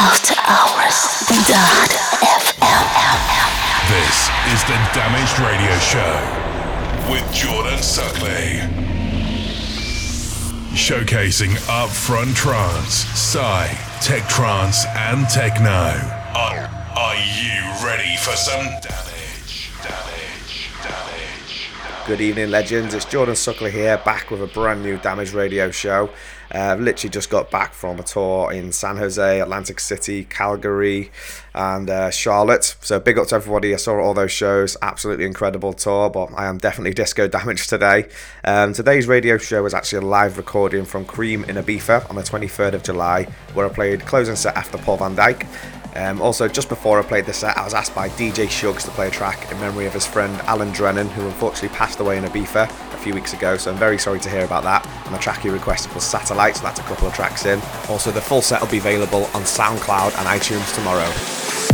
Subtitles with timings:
[0.00, 1.26] After Hours.
[1.48, 1.90] Dot
[2.22, 2.86] FM.
[3.90, 6.14] This is the Damaged Radio Show
[7.10, 8.60] with Jordan Suckley.
[10.76, 13.66] Showcasing upfront trance, psy,
[14.00, 15.68] tech trance, and techno.
[15.68, 19.07] Are, are you ready for some damage?
[22.08, 22.94] Good evening, legends.
[22.94, 26.08] It's Jordan Suckley here, back with a brand new Damage Radio show.
[26.54, 31.10] Uh, I've literally just got back from a tour in San Jose, Atlantic City, Calgary,
[31.54, 32.76] and uh, Charlotte.
[32.80, 33.74] So big up to everybody.
[33.74, 34.74] I saw all those shows.
[34.80, 38.08] Absolutely incredible tour, but I am definitely disco damaged today.
[38.42, 42.22] Um, today's radio show is actually a live recording from Cream in Ibiza on the
[42.22, 45.46] 23rd of July, where I played closing set after Paul van Dyk.
[45.94, 48.90] Um, also, just before I played the set, I was asked by DJ Shugs to
[48.90, 52.24] play a track in memory of his friend Alan Drennan, who unfortunately passed away in
[52.24, 53.56] Ibiza a few weeks ago.
[53.56, 54.86] So I'm very sorry to hear about that.
[55.06, 57.60] And the track he requested was Satellite, so that's a couple of tracks in.
[57.88, 61.67] Also, the full set will be available on SoundCloud and iTunes tomorrow.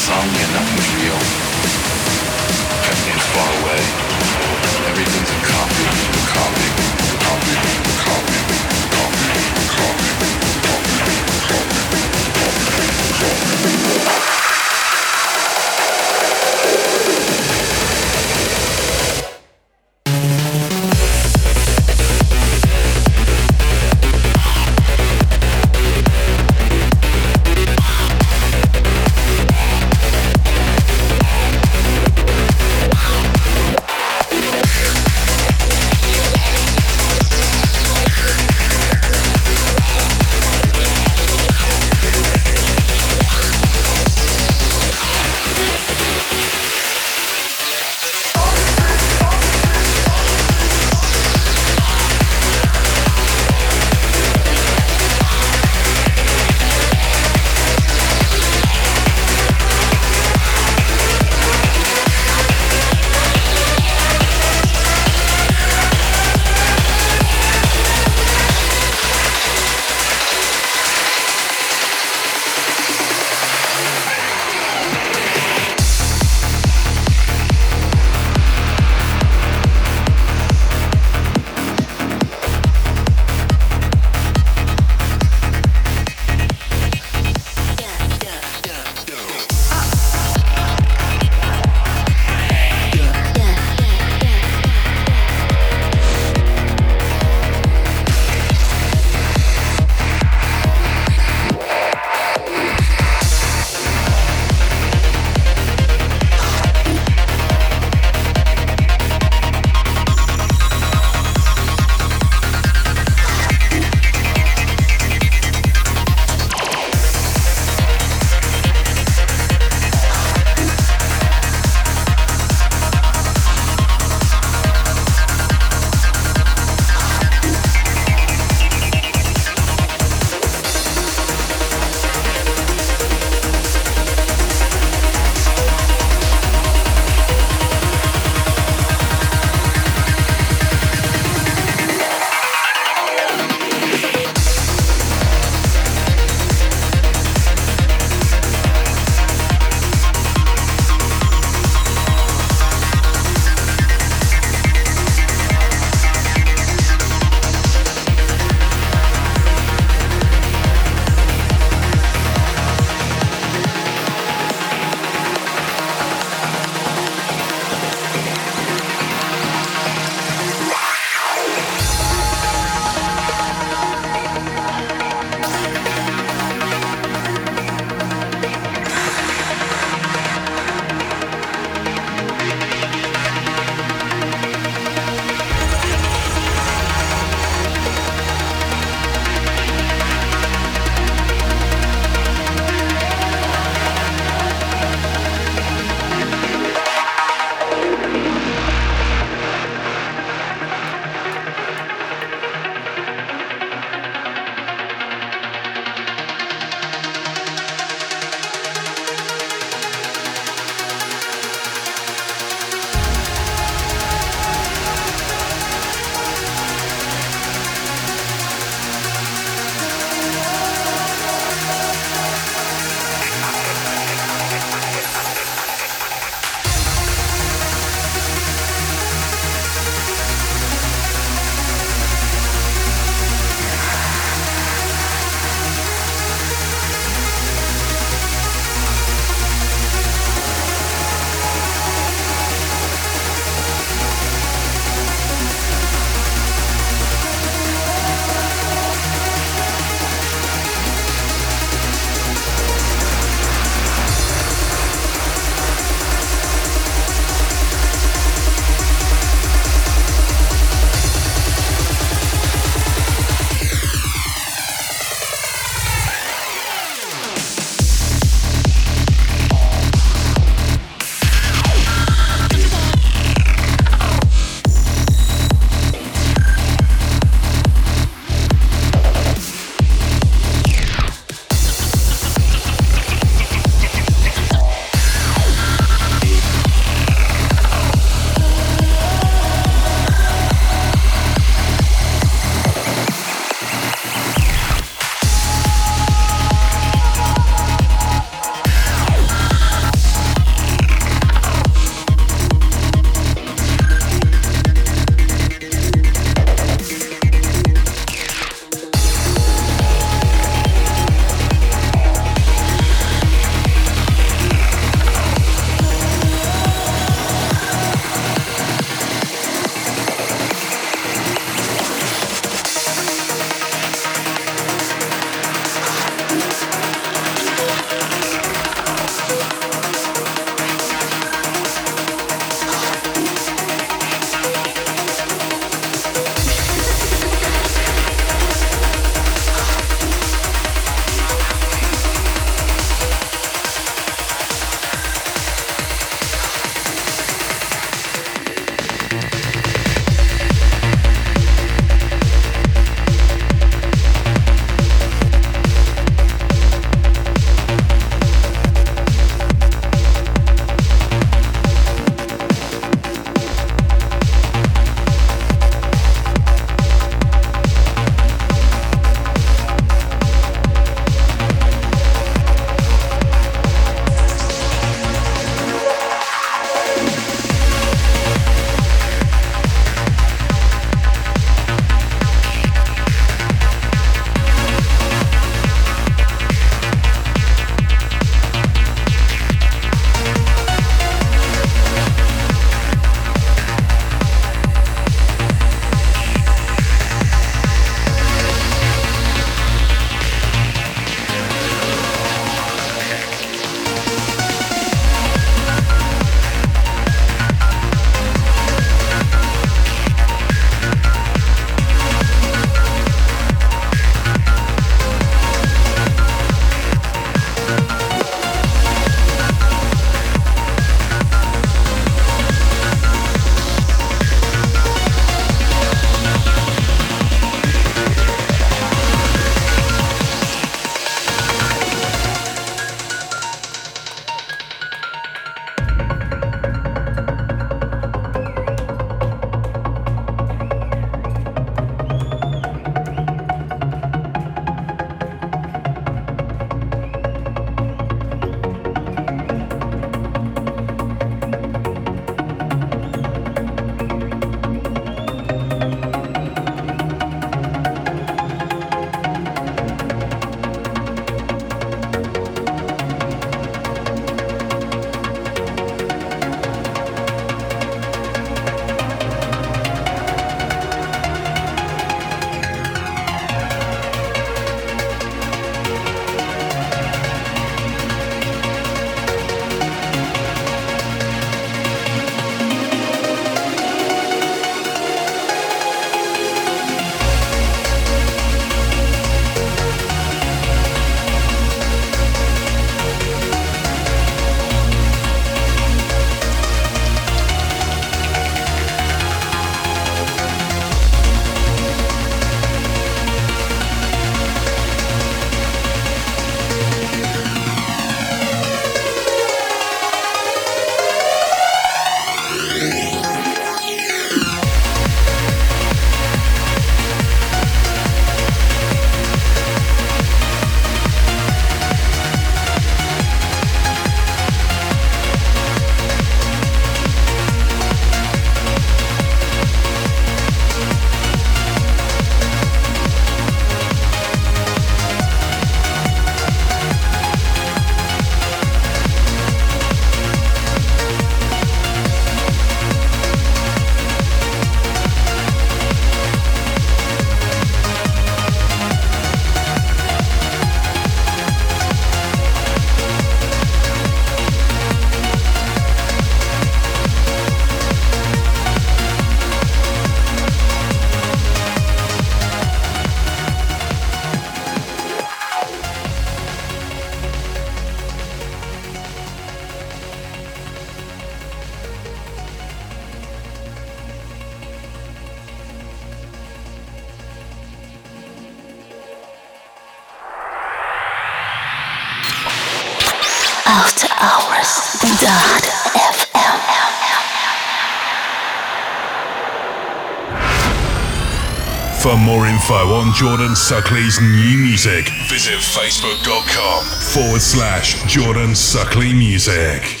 [592.71, 600.00] Info on Jordan Suckley's new music, visit facebook.com forward slash Jordan Suckley Music.